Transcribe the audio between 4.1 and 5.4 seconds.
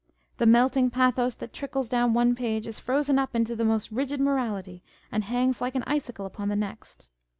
morality, and